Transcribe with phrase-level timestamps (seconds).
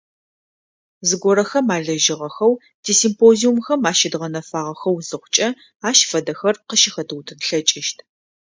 [1.07, 2.53] Зыгорэхэм алэжьыгъэхэу,
[2.83, 5.47] тисимпозиумхэм ащыдгъэнэфагъэхэу зыхъукӏэ,
[5.89, 7.97] ащ фэдэхэр къыщыхэтыутын тлъэкӏыщт.